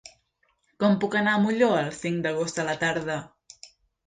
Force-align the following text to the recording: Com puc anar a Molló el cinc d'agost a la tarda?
Com 0.83 0.95
puc 1.03 1.17
anar 1.19 1.35
a 1.37 1.41
Molló 1.43 1.67
el 1.83 1.91
cinc 1.99 2.25
d'agost 2.27 2.63
a 2.65 2.67
la 2.71 2.75
tarda? 2.87 3.21